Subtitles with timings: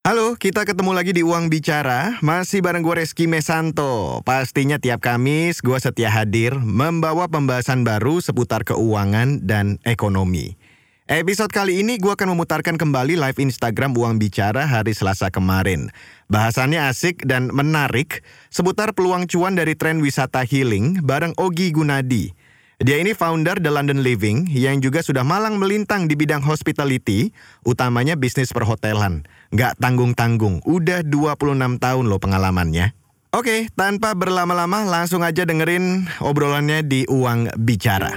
[0.00, 4.24] Halo, kita ketemu lagi di Uang Bicara, masih bareng gue Reski Mesanto.
[4.24, 10.56] Pastinya tiap Kamis gue setia hadir membawa pembahasan baru seputar keuangan dan ekonomi.
[11.04, 15.92] Episode kali ini gue akan memutarkan kembali live Instagram Uang Bicara hari Selasa kemarin.
[16.32, 22.32] Bahasannya asik dan menarik seputar peluang cuan dari tren wisata healing bareng Ogi Gunadi.
[22.80, 27.28] Dia ini founder The London Living yang juga sudah malang melintang di bidang hospitality,
[27.68, 29.28] utamanya bisnis perhotelan.
[29.50, 32.94] Gak tanggung-tanggung, udah 26 tahun loh pengalamannya.
[33.34, 38.14] Oke, tanpa berlama-lama langsung aja dengerin obrolannya di Uang Bicara.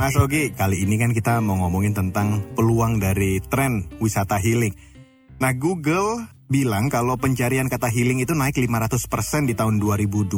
[0.00, 4.95] Mas Ogi, kali ini kan kita mau ngomongin tentang peluang dari tren wisata healing.
[5.36, 10.32] Nah, Google bilang kalau pencarian kata healing itu naik 500% di tahun 2022.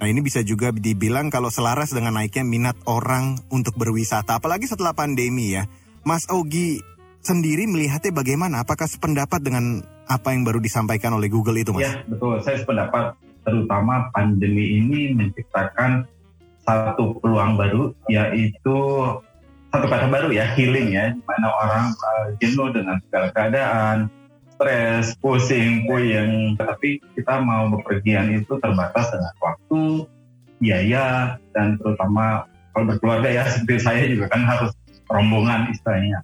[0.00, 4.94] Nah, ini bisa juga dibilang kalau selaras dengan naiknya minat orang untuk berwisata, apalagi setelah
[4.94, 5.66] pandemi ya.
[6.06, 6.80] Mas Ogi
[7.20, 8.62] sendiri melihatnya bagaimana?
[8.62, 11.90] Apakah sependapat dengan apa yang baru disampaikan oleh Google itu, Mas?
[11.90, 12.40] Ya, betul.
[12.46, 16.06] Saya sependapat terutama pandemi ini menciptakan
[16.62, 18.76] satu peluang baru yaitu
[19.70, 24.10] satu kata baru ya healing ya mana orang uh, jenuh dengan segala keadaan
[24.60, 26.58] stres pusing puyeng.
[26.60, 29.82] Tapi kita mau bepergian itu terbatas dengan waktu
[30.60, 32.44] biaya dan terutama
[32.76, 34.76] kalau berkeluarga ya seperti saya juga kan harus
[35.08, 36.20] rombongan istilahnya.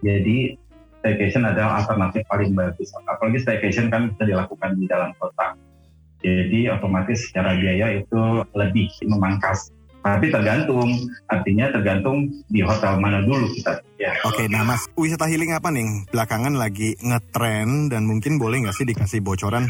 [0.00, 0.56] Jadi
[1.04, 2.88] staycation adalah alternatif paling bagus.
[3.04, 5.52] Apalagi staycation kan bisa dilakukan di dalam kota.
[6.24, 9.72] Jadi otomatis secara biaya itu lebih memangkas.
[10.00, 10.88] Tapi tergantung,
[11.28, 13.84] artinya tergantung di hotel mana dulu kita.
[14.00, 14.16] Ya.
[14.24, 16.08] Oke, nah Mas, wisata healing apa nih?
[16.08, 19.68] Belakangan lagi ngetren dan mungkin boleh nggak sih dikasih bocoran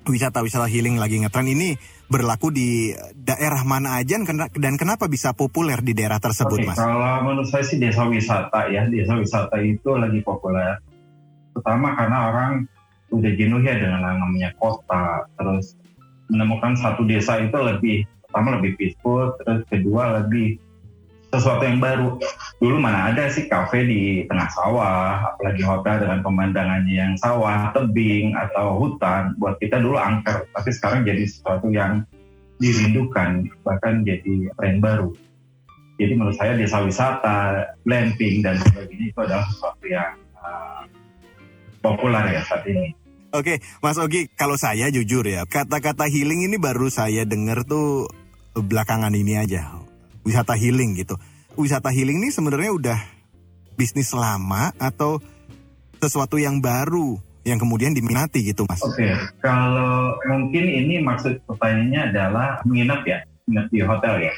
[0.00, 1.76] wisata-wisata healing lagi ngetren ini
[2.08, 4.16] berlaku di daerah mana aja
[4.56, 6.78] dan kenapa bisa populer di daerah tersebut, Oke, Mas?
[6.80, 10.80] Kalau menurut saya sih desa wisata ya, desa wisata itu lagi populer.
[11.54, 12.52] Pertama karena orang
[13.10, 15.74] udah jenuh ya dengan namanya kota terus
[16.30, 20.62] menemukan satu desa itu lebih pertama lebih peaceful terus kedua lebih
[21.30, 22.18] sesuatu yang baru.
[22.62, 28.34] Dulu mana ada sih kafe di tengah sawah apalagi hotel dengan pemandangannya yang sawah tebing
[28.38, 29.34] atau hutan.
[29.38, 32.06] Buat kita dulu angker tapi sekarang jadi sesuatu yang
[32.62, 35.10] dirindukan bahkan jadi tren baru.
[36.00, 40.82] Jadi menurut saya desa wisata glamping dan sebagainya itu adalah sesuatu yang uh,
[41.84, 42.96] populer ya saat ini.
[43.30, 48.10] Oke, Mas Ogi, kalau saya jujur ya, kata-kata healing ini baru saya dengar tuh
[48.54, 49.70] belakangan ini aja.
[50.26, 51.16] Wisata healing gitu.
[51.56, 52.98] Wisata healing ini sebenarnya udah
[53.74, 55.18] bisnis lama atau
[56.00, 58.80] sesuatu yang baru yang kemudian diminati gitu, Mas?
[58.84, 59.08] Oke,
[59.40, 64.34] kalau mungkin ini maksud pertanyaannya adalah menginap ya, menginap di hotel ya.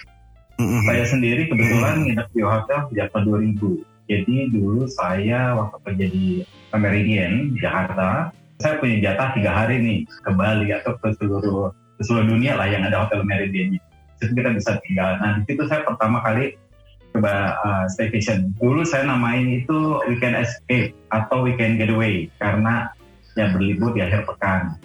[0.63, 0.83] Mm-hmm.
[0.87, 2.07] Saya sendiri kebetulan mm-hmm.
[2.07, 3.25] nginep di hotel sejak tahun
[3.59, 4.11] 2000.
[4.13, 6.27] Jadi dulu saya waktu kerja di
[6.75, 8.31] Meridian, Jakarta,
[8.63, 12.71] saya punya jatah tiga hari nih ke Bali atau ke seluruh ke seluruh dunia lah
[12.71, 13.79] yang ada hotel Meridian
[14.23, 15.19] Itu kita bisa tinggal.
[15.19, 16.55] Nah di situ saya pertama kali
[17.13, 18.55] coba uh, staycation.
[18.57, 22.95] Dulu saya namain itu weekend escape atau weekend getaway karena
[23.35, 24.79] ya berlibur di akhir pekan.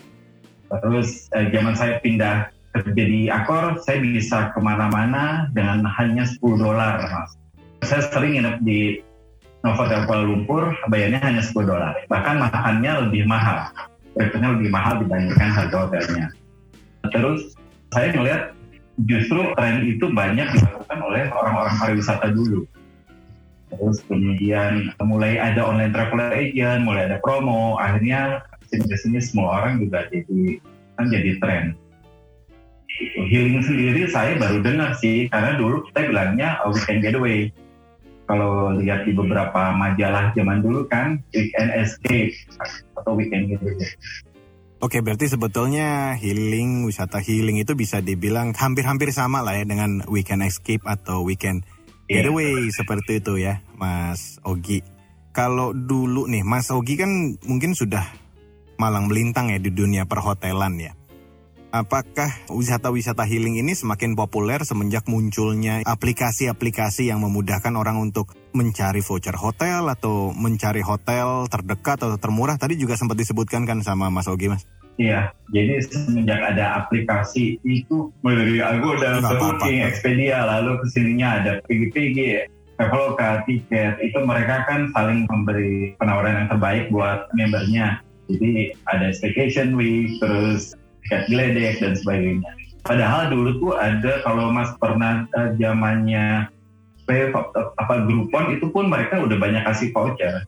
[0.68, 6.44] Terus eh, zaman saya pindah kerja di Akor, saya bisa ke mana-mana dengan hanya 10
[6.60, 7.00] dolar.
[7.88, 9.00] Saya sering nginep di
[9.64, 11.94] Novotel Kuala Lumpur bayarnya hanya 10 dolar.
[12.12, 13.72] Bahkan makannya lebih mahal.
[14.14, 16.28] Breakfastnya lebih mahal dibandingkan harga hotelnya.
[17.14, 17.54] Terus
[17.94, 18.57] saya melihat
[19.06, 22.66] justru tren itu banyak dilakukan oleh orang-orang pariwisata dulu.
[23.68, 28.42] Terus kemudian mulai ada online travel agent, mulai ada promo, akhirnya
[28.72, 30.58] sini-sini semua orang juga jadi
[30.98, 31.66] kan jadi tren.
[33.14, 37.54] Healing sendiri saya baru dengar sih, karena dulu kita bilangnya weekend getaway
[38.28, 42.34] kalau lihat di beberapa majalah zaman dulu kan weekend escape
[43.00, 43.68] atau weekend gitu.
[44.78, 50.46] Oke, berarti sebetulnya healing, wisata healing itu bisa dibilang hampir-hampir sama lah ya dengan weekend
[50.46, 51.66] escape atau weekend
[52.06, 52.22] yeah.
[52.22, 54.86] getaway seperti itu ya, Mas Ogi.
[55.34, 57.10] Kalau dulu nih, Mas Ogi kan
[57.46, 58.06] mungkin sudah
[58.78, 60.97] malang melintang ya di dunia perhotelan ya.
[61.78, 69.38] Apakah wisata-wisata healing ini semakin populer semenjak munculnya aplikasi-aplikasi yang memudahkan orang untuk mencari voucher
[69.38, 72.58] hotel atau mencari hotel terdekat atau termurah?
[72.58, 74.66] Tadi juga sempat disebutkan kan sama Mas Ogi, Mas.
[74.98, 81.62] Iya, jadi semenjak ada aplikasi itu mulai dari Agoda, Booking, Expedia, lalu ke sininya ada
[81.70, 89.14] PG-PG, Traveloka, tiket, itu mereka kan saling memberi penawaran yang terbaik buat membernya Jadi ada
[89.14, 90.76] staycation week, terus
[91.10, 92.52] geledek dan sebagainya.
[92.88, 96.48] Padahal dulu tuh ada kalau Mas pernah uh, zamannya
[97.80, 100.44] apa Groupon itu pun mereka udah banyak kasih voucher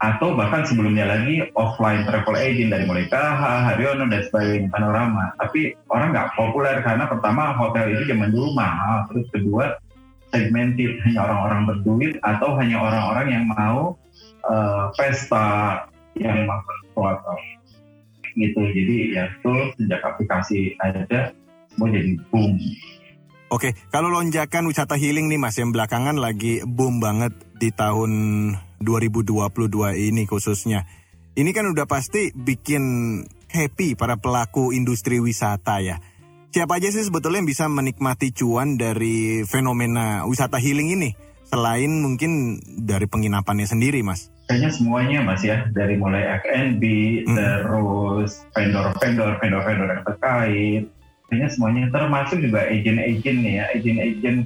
[0.00, 5.36] atau bahkan sebelumnya lagi offline travel agent dari mulai KH, Haryono dan sebagainya panorama.
[5.36, 9.76] Tapi orang nggak populer karena pertama hotel itu zaman dulu mahal, terus kedua
[10.32, 13.98] segmented hanya orang-orang berduit atau hanya orang-orang yang mau
[14.48, 15.84] uh, pesta
[16.16, 16.48] yang
[16.96, 17.36] hotel
[18.36, 18.60] gitu.
[18.60, 21.32] Jadi ya itu sejak aplikasi ada
[21.72, 22.58] semua jadi boom.
[23.50, 28.12] Oke, kalau lonjakan wisata healing nih Mas yang belakangan lagi boom banget di tahun
[28.78, 29.34] 2022
[29.98, 30.86] ini khususnya.
[31.34, 32.82] Ini kan udah pasti bikin
[33.50, 35.98] happy para pelaku industri wisata ya.
[36.50, 41.10] Siapa aja sih sebetulnya yang bisa menikmati cuan dari fenomena wisata healing ini?
[41.50, 44.30] Selain mungkin dari penginapannya sendiri, Mas.
[44.46, 45.66] Kayaknya semuanya, Mas ya.
[45.74, 46.82] Dari mulai F&B,
[47.26, 47.34] hmm.
[47.34, 50.82] terus vendor-vendor, vendor-vendor yang terkait.
[51.26, 53.64] Kayaknya semuanya, termasuk juga agent-agent nih ya.
[53.74, 54.38] Agent-agent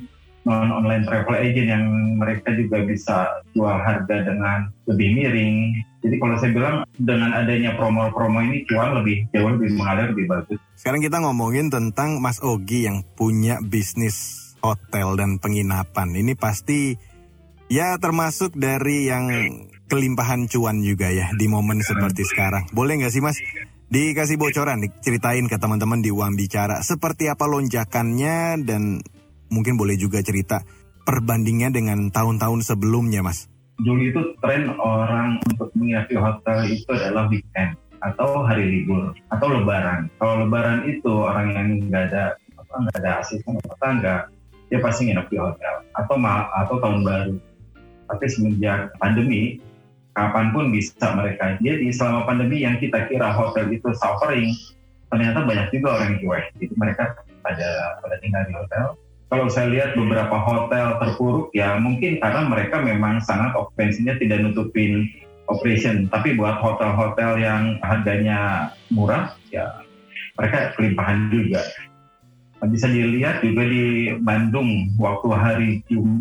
[0.44, 1.84] non online travel agent yang
[2.20, 3.16] mereka juga bisa
[3.56, 5.72] jual harga dengan lebih miring.
[6.04, 10.60] Jadi kalau saya bilang dengan adanya promo-promo ini cuan lebih jauh lebih mengalir lebih bagus.
[10.76, 16.16] Sekarang kita ngomongin tentang Mas Ogi yang punya bisnis hotel dan penginapan.
[16.16, 16.96] Ini pasti
[17.68, 19.28] ya termasuk dari yang
[19.92, 22.72] kelimpahan cuan juga ya di momen seperti sekarang.
[22.72, 23.36] Boleh nggak sih Mas?
[23.92, 29.04] Dikasih bocoran, diceritain ke teman-teman di Uang Bicara seperti apa lonjakannya dan
[29.52, 30.64] mungkin boleh juga cerita
[31.04, 33.46] perbandingan dengan tahun-tahun sebelumnya, Mas.
[33.78, 39.46] Dulu itu tren orang untuk menginap di hotel itu adalah weekend atau hari libur atau
[39.50, 40.08] lebaran.
[40.18, 42.24] Kalau lebaran itu orang yang nggak ada
[42.58, 44.16] apa nggak ada asisten rumah tangga,
[44.74, 47.34] dia pasti nginep di hotel atau ma atau tahun baru.
[48.10, 49.62] Tapi semenjak pandemi,
[50.18, 51.54] kapan pun bisa mereka.
[51.62, 54.50] Jadi selama pandemi yang kita kira hotel itu suffering,
[55.14, 56.44] ternyata banyak juga orang yang cuek.
[56.58, 57.14] Jadi mereka
[57.46, 57.70] pada
[58.02, 58.84] pada tinggal di hotel,
[59.30, 65.06] kalau saya lihat beberapa hotel terpuruk ya mungkin karena mereka memang sangat okupansinya tidak nutupin
[65.46, 69.84] operation tapi buat hotel-hotel yang harganya murah ya
[70.38, 71.62] mereka kelimpahan juga
[72.70, 75.70] bisa dilihat juga di Bandung waktu hari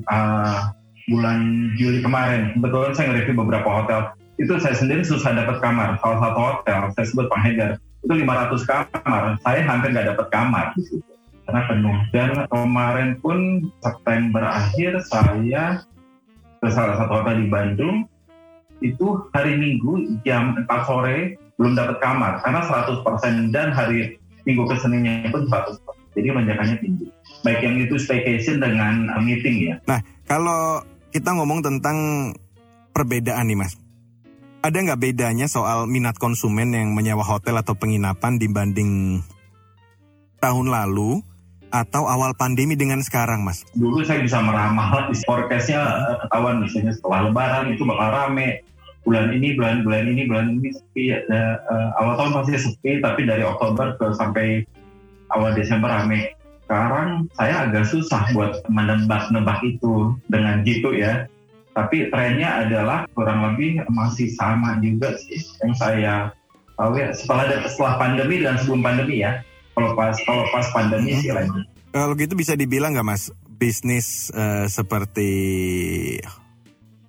[0.09, 0.71] uh,
[1.07, 2.55] bulan Juli kemarin.
[2.57, 3.99] Kebetulan saya nge-review beberapa hotel.
[4.39, 5.99] Itu saya sendiri susah dapat kamar.
[6.01, 7.71] Salah satu hotel saya sebut Pak Hegar
[8.03, 9.23] itu 500 kamar.
[9.39, 10.65] Saya hampir nggak dapat kamar.
[11.43, 11.97] Karena penuh.
[12.15, 15.83] Dan kemarin pun September akhir saya
[16.63, 17.97] ke salah satu hotel di Bandung.
[18.83, 22.43] Itu hari Minggu jam 4 sore belum dapat kamar.
[22.43, 26.02] Karena 100% dan hari Minggu ke Seninnya pun 100%.
[26.13, 27.05] Jadi lonjakannya tinggi.
[27.41, 29.75] Baik yang itu staycation dengan meeting ya.
[29.89, 29.99] Nah,
[30.29, 30.81] kalau
[31.13, 31.97] kita ngomong tentang
[32.93, 33.73] perbedaan nih Mas.
[34.63, 39.19] Ada nggak bedanya soal minat konsumen yang menyewa hotel atau penginapan dibanding
[40.39, 41.19] tahun lalu
[41.73, 43.65] atau awal pandemi dengan sekarang, Mas?
[43.73, 48.61] Dulu saya bisa meramal, forecastnya eh, ketahuan misalnya setelah Lebaran itu bakal rame.
[49.03, 51.11] Bulan ini, bulan bulan ini, bulan ini sepi.
[51.11, 54.63] Uh, uh, awal tahun masih sepi, tapi dari Oktober ke sampai
[55.33, 56.33] awal Desember rame.
[56.63, 61.27] Sekarang saya agak susah buat menebak-nebak itu dengan gitu ya.
[61.73, 66.13] Tapi trennya adalah kurang lebih masih sama juga sih yang saya
[66.77, 69.41] tahu ya setelah setelah pandemi dan sebelum pandemi ya
[69.73, 71.65] kalau pas kalau pas pandemi sih lagi.
[71.93, 75.29] Kalau gitu bisa dibilang nggak mas bisnis uh, seperti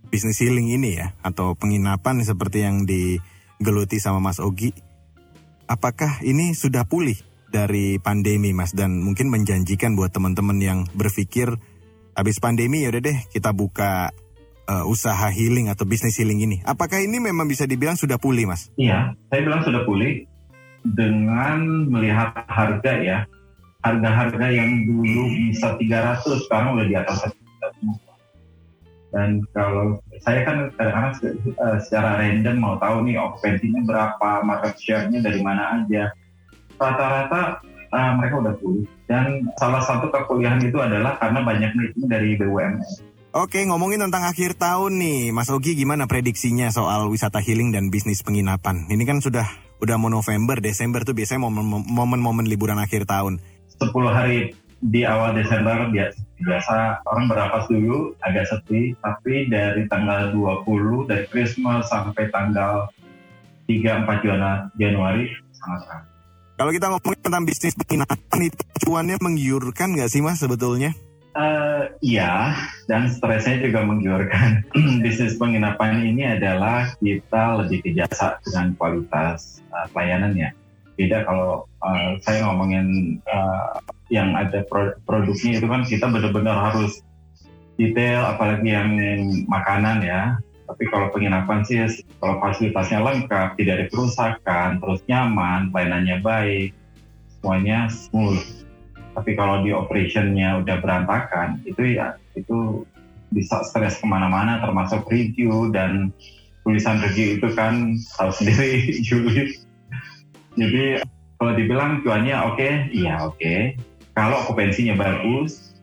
[0.08, 4.70] bisnis healing ini ya atau penginapan seperti yang digeluti sama Mas Ogi,
[5.66, 7.18] apakah ini sudah pulih
[7.54, 11.54] dari pandemi Mas dan mungkin menjanjikan buat teman-teman yang berpikir
[12.18, 14.10] habis pandemi ya udah deh kita buka
[14.66, 16.56] uh, usaha healing atau bisnis healing ini.
[16.66, 18.74] Apakah ini memang bisa dibilang sudah pulih Mas?
[18.74, 20.26] Iya, saya bilang sudah pulih
[20.82, 23.18] dengan melihat harga ya
[23.84, 27.18] harga-harga yang dulu bisa 300 sekarang udah di atas
[29.14, 31.14] dan kalau saya kan kadang-kadang
[31.54, 36.10] eh, secara random mau tahu nih okupansinya berapa market share-nya dari mana aja
[36.78, 37.62] rata-rata
[37.94, 42.82] uh, mereka udah pulih dan salah satu kekuliahan itu adalah karena banyak meeting dari BUMN
[43.34, 48.22] Oke, ngomongin tentang akhir tahun nih, Mas Ogi gimana prediksinya soal wisata healing dan bisnis
[48.22, 48.86] penginapan?
[48.86, 49.42] Ini kan sudah
[49.82, 53.42] udah mau November, Desember tuh biasanya momen-momen liburan akhir tahun.
[53.82, 54.54] 10 hari
[54.86, 56.14] di awal Desember biasa,
[56.46, 56.76] biasa
[57.10, 62.86] orang berapas dulu agak sepi, tapi dari tanggal 20 dari Christmas sampai tanggal
[63.66, 65.26] 3-4 Januari
[65.58, 66.13] sangat ramai.
[66.54, 70.94] Kalau kita ngomongin tentang bisnis penginapan itu cuannya menggiurkan nggak sih mas sebetulnya?
[71.34, 72.54] Uh, iya,
[72.86, 74.62] dan stresnya juga menggiurkan.
[75.02, 80.54] Bisnis penginapan ini adalah kita lebih ke jasa dengan kualitas uh, pelayanannya.
[80.94, 83.82] Beda kalau uh, saya ngomongin uh,
[84.14, 87.02] yang ada pro produknya itu kan kita benar-benar harus
[87.82, 88.94] detail, apalagi yang
[89.50, 90.38] makanan ya.
[90.64, 91.76] Tapi kalau penginapan sih,
[92.18, 96.72] kalau fasilitasnya lengkap, tidak ada kerusakan, terus nyaman, pelayanannya baik,
[97.44, 98.64] semuanya smooth
[99.14, 102.82] tapi kalau di operationnya udah berantakan itu ya itu
[103.30, 106.10] bisa stres ke mana-mana termasuk review dan
[106.66, 109.54] tulisan review itu kan tahu sendiri Juli
[110.58, 111.04] jadi
[111.38, 113.78] kalau dibilang cuannya oke okay, iya oke okay.
[114.18, 115.76] kalau okupansinya bagus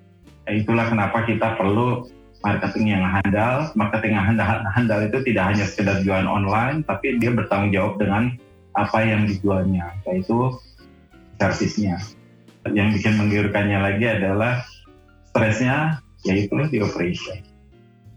[0.51, 2.09] itulah kenapa kita perlu
[2.41, 7.31] marketing yang handal marketing yang handal, handal itu tidak hanya sekedar jualan online tapi dia
[7.33, 8.33] bertanggung jawab dengan
[8.77, 10.53] apa yang dijualnya yaitu
[11.37, 11.97] servisnya
[12.69, 14.61] yang bikin menggiurkannya lagi adalah
[15.33, 17.41] stresnya yaitu di operation.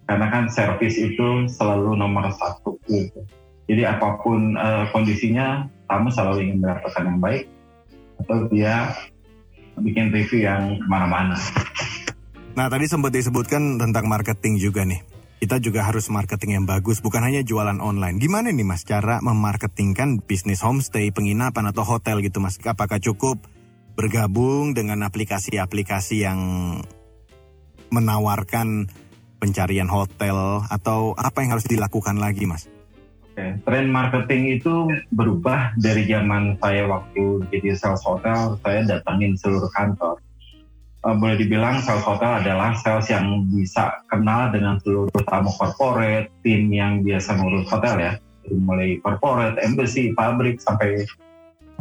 [0.05, 3.25] Karena kan service itu selalu nomor satu gitu.
[3.65, 7.49] Jadi apa pun uh, kondisinya, tamu selalu ingin mendapatkan yang baik
[8.21, 8.93] atau dia
[9.81, 11.41] bikin review yang ke mana-mana.
[12.55, 15.03] Nah tadi sempat disebutkan tentang marketing juga nih.
[15.43, 18.17] Kita juga harus marketing yang bagus, bukan hanya jualan online.
[18.17, 22.57] Gimana nih mas cara memarketingkan bisnis homestay, penginapan atau hotel gitu mas?
[22.63, 23.43] Apakah cukup
[23.95, 26.41] bergabung dengan aplikasi-aplikasi yang
[27.95, 28.91] menawarkan
[29.45, 32.65] pencarian hotel atau apa yang harus dilakukan lagi, Mas?
[33.35, 39.69] Oke, tren marketing itu berubah dari zaman saya waktu jadi sales hotel, saya datangin seluruh
[39.69, 40.24] kantor.
[41.05, 46.73] Uh, boleh dibilang sales hotel adalah sales yang bisa kenal dengan seluruh tamu corporate, tim
[46.73, 48.13] yang biasa ngurus hotel ya,
[48.57, 51.05] mulai corporate, embassy, pabrik sampai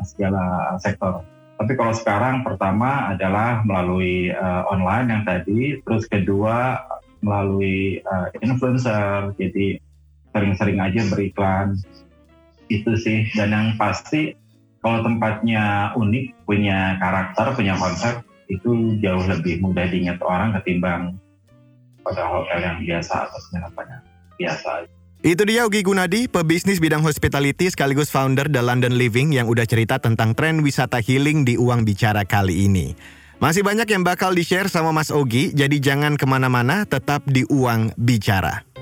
[0.04, 1.24] segala sektor.
[1.56, 6.84] Tapi kalau sekarang pertama adalah melalui uh, online yang tadi, terus kedua
[7.24, 9.80] melalui uh, influencer, jadi
[10.36, 11.80] sering-sering aja beriklan.
[12.68, 14.36] Itu sih, dan yang pasti
[14.84, 21.16] kalau tempatnya unik, punya karakter, punya konsep, itu jauh lebih mudah diingat orang ketimbang
[22.04, 23.86] pada hotel yang biasa atau penginapan
[24.36, 24.72] biasa.
[25.24, 29.96] Itu dia Ugi Gunadi, pebisnis bidang hospitality sekaligus founder The London Living yang udah cerita
[29.96, 32.92] tentang tren wisata healing di Uang Bicara kali ini.
[33.40, 37.96] Masih banyak yang bakal di-share sama Mas Ogi, jadi jangan ke mana-mana, tetap di Uang
[37.96, 38.73] Bicara.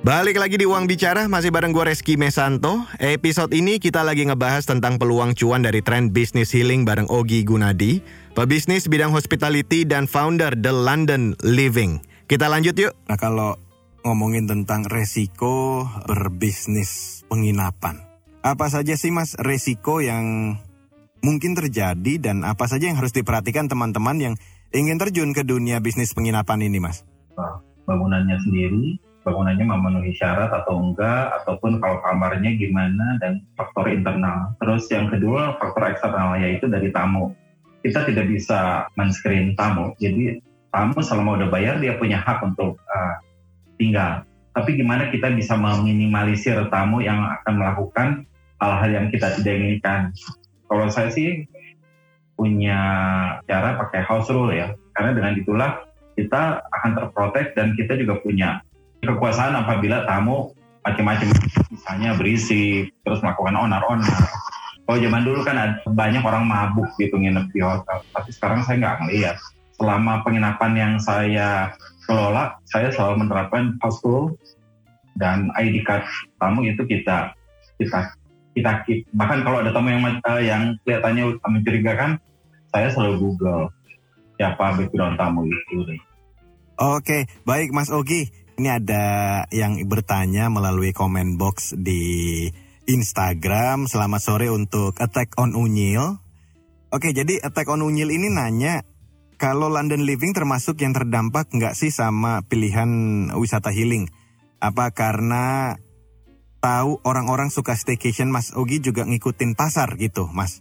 [0.00, 2.88] Balik lagi di Uang Bicara, masih bareng gue Reski Mesanto.
[2.96, 8.00] Episode ini kita lagi ngebahas tentang peluang cuan dari tren bisnis healing bareng Ogi Gunadi,
[8.32, 12.00] pebisnis bidang hospitality dan founder The London Living.
[12.32, 12.96] Kita lanjut yuk.
[13.12, 13.60] Nah kalau
[14.00, 18.00] ngomongin tentang resiko berbisnis penginapan.
[18.40, 20.56] Apa saja sih mas resiko yang
[21.20, 24.34] mungkin terjadi dan apa saja yang harus diperhatikan teman-teman yang
[24.72, 27.04] ingin terjun ke dunia bisnis penginapan ini mas?
[27.84, 28.96] Bangunannya sendiri,
[29.30, 34.58] bangunannya memenuhi syarat atau enggak, ataupun kalau kamarnya gimana dan faktor internal.
[34.58, 37.30] Terus yang kedua faktor eksternal yaitu dari tamu.
[37.80, 40.42] Kita tidak bisa men-screen tamu, jadi
[40.74, 43.16] tamu selama udah bayar dia punya hak untuk uh,
[43.78, 44.26] tinggal.
[44.50, 48.08] Tapi gimana kita bisa meminimalisir tamu yang akan melakukan
[48.60, 50.12] hal-hal yang kita tidak inginkan.
[50.68, 51.46] Kalau saya sih
[52.34, 52.80] punya
[53.46, 55.70] cara pakai house rule ya, karena dengan itulah
[56.20, 58.60] kita akan terprotek dan kita juga punya
[59.00, 61.28] kekuasaan apabila tamu macam-macam
[61.68, 64.28] misalnya berisi terus melakukan onar-onar.
[64.84, 68.76] Kalau zaman dulu kan ada banyak orang mabuk gitu nginep di hotel, tapi sekarang saya
[68.82, 69.36] nggak ngeliat.
[69.78, 71.72] Selama penginapan yang saya
[72.04, 74.02] kelola, saya selalu menerapkan house
[75.16, 76.04] dan ID card
[76.42, 77.32] tamu itu kita
[77.78, 78.12] kita
[78.56, 79.06] kita keep.
[79.14, 82.10] Bahkan kalau ada tamu yang uh, yang kelihatannya mencurigakan,
[82.74, 83.70] saya selalu Google
[84.40, 85.96] siapa background tamu itu.
[86.80, 88.32] Oke, baik Mas Ogi.
[88.58, 89.04] Ini ada
[89.54, 92.46] yang bertanya melalui komen box di
[92.90, 93.86] Instagram.
[93.86, 96.18] Selamat sore untuk Attack on Unyil.
[96.90, 98.82] Oke, jadi Attack on Unyil ini nanya
[99.38, 102.90] kalau London Living termasuk yang terdampak nggak sih sama pilihan
[103.38, 104.10] wisata healing?
[104.58, 105.78] Apa karena
[106.60, 110.60] tahu orang-orang suka staycation Mas Ogi juga ngikutin pasar gitu Mas?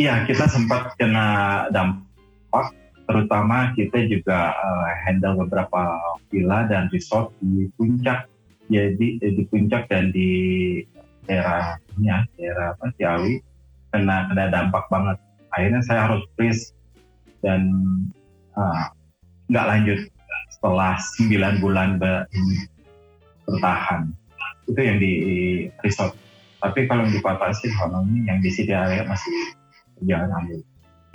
[0.00, 5.98] Iya kita sempat kena dampak terutama kita juga uh, handle beberapa
[6.28, 8.26] villa dan resort di puncak.
[8.66, 10.30] Jadi eh, di puncak dan di
[11.30, 13.38] daerahnya daerah apa Ciawi
[13.94, 15.18] kena kena dampak banget.
[15.54, 16.74] Akhirnya saya harus freeze
[17.46, 17.70] dan
[18.58, 18.90] ah,
[19.46, 19.98] nggak uh, lanjut
[20.50, 22.02] setelah 9 bulan
[23.46, 24.10] bertahan.
[24.66, 25.12] Itu yang di
[25.86, 26.18] resort.
[26.58, 29.54] Tapi kalau di kota sih honornya yang di sini area masih
[30.02, 30.58] jalan ambil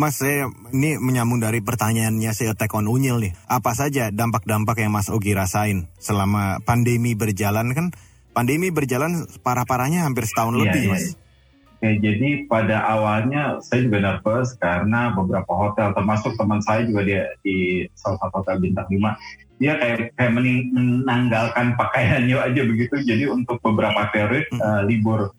[0.01, 3.37] Mas, saya ini menyambung dari pertanyaannya si Attack on Unyil nih.
[3.45, 7.93] Apa saja dampak-dampak yang Mas Ogi rasain selama pandemi berjalan kan?
[8.33, 10.89] Pandemi berjalan parah-parahnya hampir setahun Iya, lebih, iya.
[10.89, 11.05] Mas.
[11.77, 17.29] Oke, jadi pada awalnya saya juga nervous karena beberapa hotel, termasuk teman saya juga dia
[17.45, 20.33] di salah satu hotel bintang 5, dia kayak kayak
[20.73, 22.95] menanggalkan pakaiannya aja begitu.
[23.05, 24.65] Jadi untuk beberapa periode Hmm.
[24.65, 25.29] eh, libur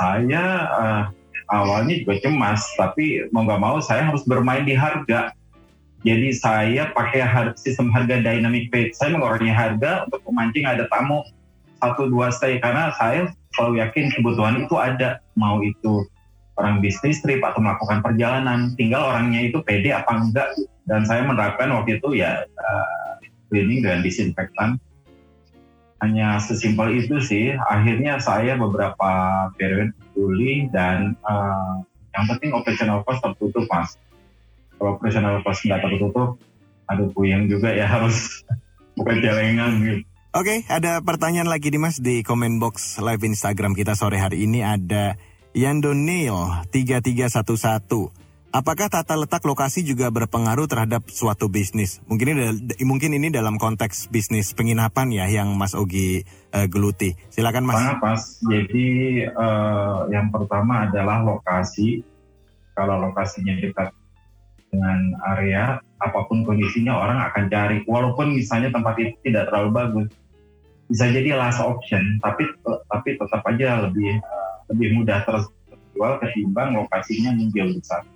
[0.00, 1.04] saya eh,
[1.50, 5.30] awalnya juga cemas, tapi mau nggak mau saya harus bermain di harga.
[6.06, 8.94] Jadi saya pakai har- sistem harga dynamic rate.
[8.94, 11.26] Saya mengurangi harga untuk memancing ada tamu.
[11.82, 12.62] Satu dua stay.
[12.62, 15.18] Karena saya selalu yakin kebutuhan itu ada.
[15.34, 16.06] Mau itu
[16.54, 18.78] orang bisnis trip atau melakukan perjalanan.
[18.78, 20.46] Tinggal orangnya itu pede apa enggak.
[20.86, 23.12] Dan saya menerapkan waktu itu ya uh,
[23.50, 24.78] cleaning dengan disinfektan.
[25.98, 27.58] Hanya sesimpel itu sih.
[27.66, 29.10] Akhirnya saya beberapa
[29.58, 31.84] periode pulih dan uh,
[32.16, 34.00] yang penting operational cost tertutup mas.
[34.80, 36.40] Kalau operational cost nggak tertutup
[36.86, 38.40] aduh puyeng juga ya harus
[38.96, 40.02] bukan celengan gitu.
[40.36, 44.60] Oke, ada pertanyaan lagi nih Mas di komen box live Instagram kita sore hari ini.
[44.60, 45.16] Ada
[45.56, 46.36] Yando Neil
[46.68, 48.25] 3311.
[48.56, 52.00] Apakah tata letak lokasi juga berpengaruh terhadap suatu bisnis?
[52.08, 52.44] Mungkin ini
[52.88, 57.12] mungkin ini dalam konteks bisnis penginapan ya yang Mas Ogi eh, geluti.
[57.28, 58.00] Silakan Mas.
[58.00, 58.22] Pas.
[58.48, 62.00] Jadi eh, yang pertama adalah lokasi.
[62.72, 63.92] Kalau lokasinya dekat
[64.72, 67.84] dengan area, apa pun kondisinya orang akan cari.
[67.84, 70.08] Walaupun misalnya tempat itu tidak terlalu bagus,
[70.88, 77.36] bisa jadi last option, tapi tapi tetap aja lebih eh, lebih mudah terjual ketimbang lokasinya
[77.36, 78.15] yang jauh besar.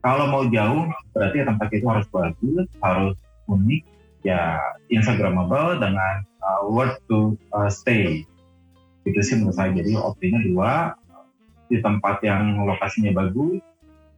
[0.00, 3.14] Kalau mau jauh, berarti tempat itu harus bagus, harus
[3.52, 3.82] unik,
[4.24, 4.56] ya
[4.88, 8.24] Instagramable dengan uh, worth to uh, stay.
[9.04, 9.72] Itu sih menurut saya.
[9.76, 10.72] Jadi opsinya dua
[11.70, 13.62] di tempat yang lokasinya bagus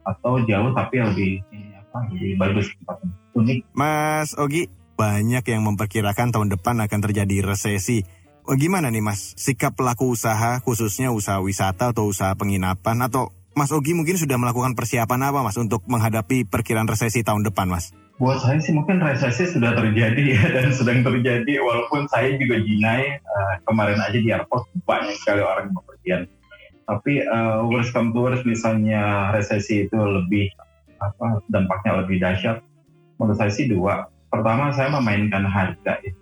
[0.03, 1.31] atau jauh tapi lebih
[1.79, 3.57] apa lebih bagus tempatnya unik.
[3.75, 8.03] Mas Ogi, banyak yang memperkirakan tahun depan akan terjadi resesi.
[8.43, 13.69] Oh, gimana nih Mas, sikap pelaku usaha khususnya usaha wisata atau usaha penginapan atau Mas
[13.69, 17.93] Ogi mungkin sudah melakukan persiapan apa Mas untuk menghadapi perkiraan resesi tahun depan Mas?
[18.21, 23.17] buat saya sih mungkin resesi sudah terjadi ya dan sedang terjadi walaupun saya juga jinai
[23.17, 26.21] eh, kemarin aja di airport banyak sekali orang yang bepergian
[26.85, 30.47] tapi eh, worst come to worst misalnya resesi itu lebih
[31.01, 32.61] apa dampaknya lebih dahsyat
[33.17, 36.13] menurut saya sih dua pertama saya memainkan harga ya.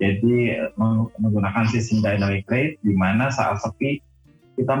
[0.00, 4.00] jadi eh, meng- menggunakan sistem dynamic rate di mana saat sepi
[4.56, 4.72] kita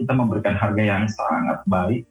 [0.00, 2.02] kita memberikan harga yang sangat baik.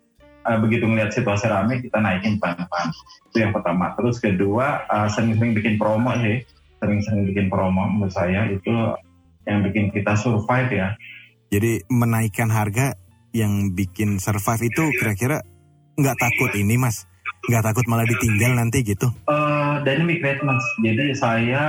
[0.49, 2.89] Eh, begitu melihat situasi ramai kita naikin pelan-pelan.
[3.29, 3.91] Itu yang pertama.
[3.99, 6.41] Terus kedua uh, sering-sering bikin promo sih.
[6.79, 8.47] Sering-sering bikin promo menurut saya.
[8.47, 8.95] Itu
[9.43, 10.87] yang bikin kita survive ya.
[11.51, 12.95] Jadi menaikkan harga
[13.35, 15.43] yang bikin survive itu kira-kira
[15.99, 17.05] nggak takut ini Mas?
[17.49, 19.11] Nggak takut malah ditinggal nanti gitu?
[19.27, 20.63] Eh, dynamic rate mas.
[20.81, 21.61] Jadi saya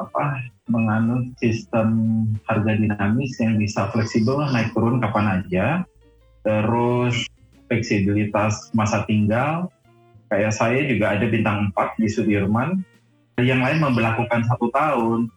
[0.00, 1.88] apa menganut sistem
[2.48, 5.84] harga dinamis yang bisa fleksibel naik turun kapan aja.
[6.44, 7.28] Terus
[7.68, 9.68] fleksibilitas masa tinggal.
[10.32, 12.80] Kayak saya juga ada bintang 4 di Sudirman.
[13.36, 15.28] Yang lain memperlakukan satu tahun.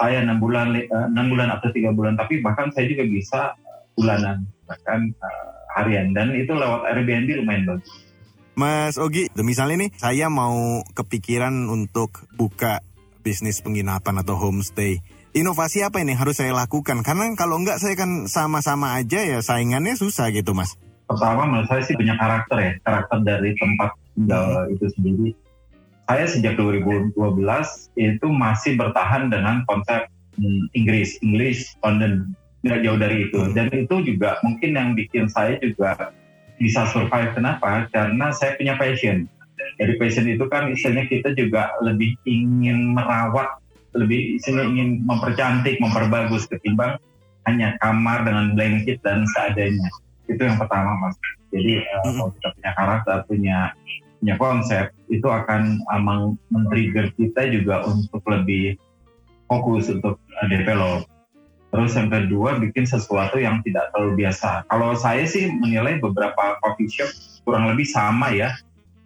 [0.00, 2.16] Saya enam bulan eh, enam bulan atau tiga bulan.
[2.16, 6.16] Tapi bahkan saya juga bisa eh, bulanan bahkan eh, harian.
[6.16, 7.90] Dan itu lewat Airbnb lumayan bagus.
[8.56, 12.84] Mas Ogi, misalnya nih saya mau kepikiran untuk buka
[13.20, 15.00] bisnis penginapan atau homestay.
[15.30, 17.06] Inovasi apa ini yang harus saya lakukan?
[17.06, 20.74] Karena kalau enggak saya kan sama-sama aja ya saingannya susah gitu Mas.
[21.10, 25.30] pertama menurut saya sih punya karakter ya karakter dari tempat tinggal itu sendiri.
[26.06, 27.14] Saya sejak 2012
[27.98, 30.06] itu masih bertahan dengan konsep
[30.38, 31.18] hmm, Inggris.
[31.22, 32.30] English London
[32.62, 33.40] nggak jauh dari itu.
[33.54, 36.14] Dan itu juga mungkin yang bikin saya juga
[36.62, 37.34] bisa survive.
[37.34, 37.90] Kenapa?
[37.90, 39.26] Karena saya punya passion
[39.76, 43.60] dari passion itu kan istilahnya kita juga lebih ingin merawat
[43.94, 46.98] lebih istilahnya ingin mempercantik memperbagus ketimbang
[47.48, 49.90] hanya kamar dengan blanket dan seadanya.
[50.30, 51.18] Itu yang pertama mas.
[51.50, 52.14] Jadi uh, Mm-mm.
[52.14, 53.58] kalau kita punya karakter punya
[54.20, 58.78] punya konsep itu akan uh, meng- men-trigger kita juga untuk lebih
[59.50, 61.10] fokus untuk uh, develop.
[61.70, 64.66] Terus yang kedua bikin sesuatu yang tidak terlalu biasa.
[64.70, 67.10] Kalau saya sih menilai beberapa coffee shop
[67.46, 68.54] kurang lebih sama ya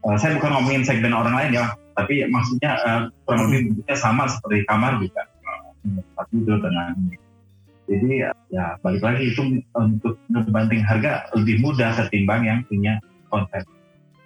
[0.04, 4.28] Uh, saya bukan ngomongin segmen orang lain ya tapi maksudnya uh, kurang lebih bentuknya sama
[4.28, 5.22] seperti kamar juga
[5.84, 6.92] tempat tidur dengan
[7.84, 9.42] jadi ya balik lagi itu
[9.76, 12.96] untuk ngebanting harga lebih mudah ketimbang yang punya
[13.28, 13.64] konsep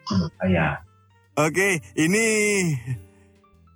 [0.09, 0.67] menurut saya.
[1.39, 2.27] Oke, ini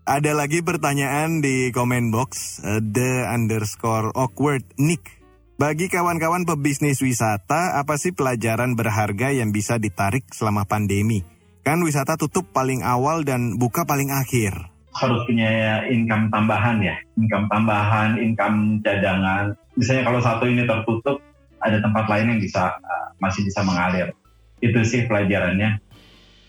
[0.02, 5.22] ada lagi pertanyaan di komen box eh, the underscore awkward Nick.
[5.58, 11.22] Bagi kawan-kawan pebisnis wisata, apa sih pelajaran berharga yang bisa ditarik selama pandemi?
[11.62, 14.50] Kan wisata tutup paling awal dan buka paling akhir.
[14.92, 19.54] Harus punya income tambahan ya, income tambahan, income cadangan.
[19.78, 21.22] Misalnya kalau satu ini tertutup,
[21.62, 24.10] ada tempat lain yang bisa uh, masih bisa mengalir.
[24.58, 25.78] Itu sih pelajarannya.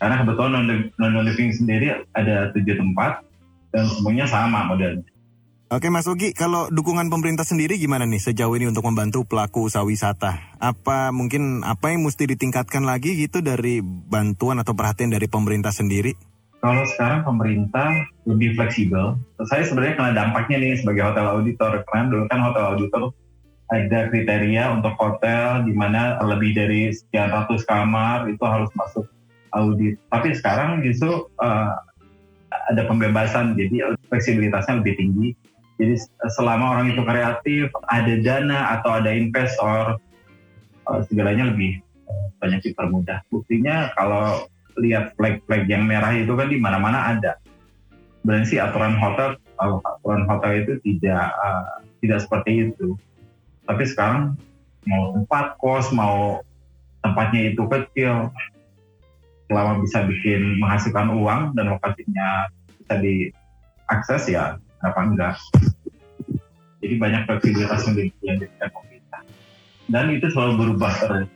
[0.02, 3.22] Karena kebetulan non-living sendiri ada tujuh tempat
[3.72, 5.13] dan semuanya sama modelnya.
[5.74, 9.82] Oke Mas Ugi, kalau dukungan pemerintah sendiri gimana nih sejauh ini untuk membantu pelaku usaha
[9.82, 10.54] wisata?
[10.62, 16.14] Apa mungkin apa yang mesti ditingkatkan lagi gitu dari bantuan atau perhatian dari pemerintah sendiri?
[16.62, 17.90] Kalau sekarang pemerintah
[18.30, 19.18] lebih fleksibel.
[19.50, 21.82] Saya sebenarnya kena dampaknya nih sebagai hotel auditor.
[21.90, 23.04] Karena dulu kan hotel auditor
[23.74, 29.10] ada kriteria untuk hotel di mana lebih dari sekian ratus kamar itu harus masuk
[29.50, 29.98] audit.
[30.14, 31.74] Tapi sekarang justru uh,
[32.70, 35.30] ada pembebasan, jadi fleksibilitasnya lebih tinggi
[35.84, 35.96] jadi
[36.32, 40.00] selama orang itu kreatif, ada dana atau ada investor,
[40.88, 43.20] eh, segalanya lebih eh, banyak dipermudah.
[43.28, 44.48] Buktinya kalau
[44.80, 47.36] lihat flag-flag yang merah itu kan di mana-mana ada.
[48.24, 51.28] Sebenarnya sih aturan hotel, aturan hotel itu tidak
[52.00, 52.96] tidak seperti itu.
[53.68, 54.40] Tapi sekarang
[54.88, 56.40] mau tempat kos, mau
[57.04, 58.32] tempatnya itu kecil,
[59.52, 62.48] selama bisa bikin menghasilkan uang dan lokasinya
[62.80, 65.34] bisa diakses ya kenapa enggak
[66.84, 69.22] jadi banyak fleksibilitas yang diberikan pemerintah.
[69.88, 71.28] Dan itu selalu berubah terus.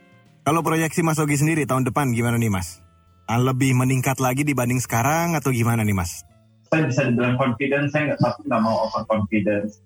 [0.44, 2.84] Kalau proyeksi Mas Ogi sendiri tahun depan gimana nih Mas?
[3.28, 6.24] Ah, lebih meningkat lagi dibanding sekarang atau gimana nih Mas?
[6.68, 9.80] Saya bisa dibilang confident saya nggak tapi nggak mau over confidence.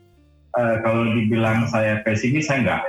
[0.52, 2.82] Uh, kalau dibilang saya pesimis saya nggak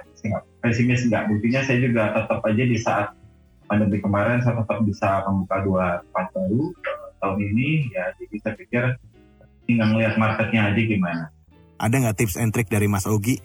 [0.62, 1.29] pesimis nggak.
[1.29, 3.07] Buktinya saya juga tetap aja di saat
[3.65, 6.63] pandemi kemarin saya tetap bisa membuka dua tempat baru
[7.21, 7.69] tahun ini.
[7.93, 8.83] Ya jadi saya pikir
[9.65, 11.33] tinggal ngeliat marketnya aja gimana.
[11.77, 13.41] Ada nggak tips and trick dari Mas Ogi?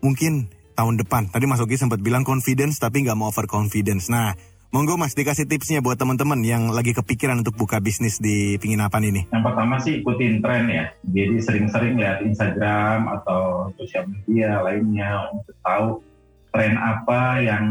[0.00, 1.32] Mungkin tahun depan.
[1.32, 4.12] Tadi Mas Ogi sempat bilang confidence tapi nggak mau over confidence.
[4.12, 4.36] Nah,
[4.70, 9.22] monggo Mas dikasih tipsnya buat teman-teman yang lagi kepikiran untuk buka bisnis di penginapan ini.
[9.32, 10.84] Yang pertama sih ikutin tren ya.
[11.04, 15.88] Jadi sering-sering lihat Instagram atau sosial media lainnya untuk tahu
[16.52, 17.64] tren apa yang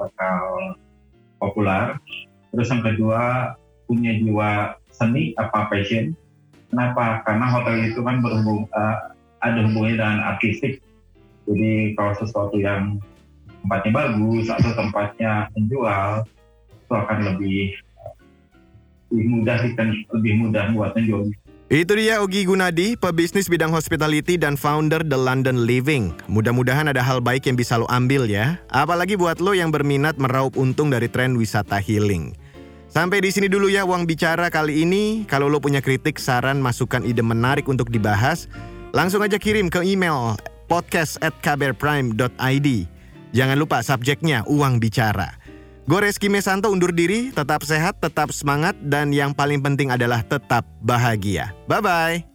[0.00, 0.74] bakal
[1.36, 1.96] populer.
[2.54, 3.22] Terus yang kedua
[3.84, 6.16] punya jiwa seni apa passion
[6.74, 7.22] Kenapa?
[7.22, 9.13] Karena hotel itu kan berhubung uh,
[9.44, 10.80] ada hubungannya dengan artistik.
[11.44, 12.96] Jadi kalau sesuatu yang
[13.64, 16.24] tempatnya bagus atau tempatnya menjual
[16.72, 17.60] itu akan lebih
[19.12, 21.28] lebih mudah dan lebih mudah buat menjual.
[21.72, 26.12] Itu dia Ogi Gunadi, pebisnis bidang hospitality dan founder The London Living.
[26.28, 28.60] Mudah-mudahan ada hal baik yang bisa lo ambil ya.
[28.68, 32.36] Apalagi buat lo yang berminat meraup untung dari tren wisata healing.
[32.92, 35.24] Sampai di sini dulu ya uang bicara kali ini.
[35.26, 38.46] Kalau lo punya kritik, saran, masukan, ide menarik untuk dibahas,
[38.94, 40.38] langsung aja kirim ke email
[40.70, 42.68] podcast at kbrprime.id.
[43.34, 45.34] Jangan lupa subjeknya uang bicara.
[45.84, 50.64] Gue Reski Mesanto undur diri, tetap sehat, tetap semangat, dan yang paling penting adalah tetap
[50.80, 51.52] bahagia.
[51.68, 52.33] Bye-bye.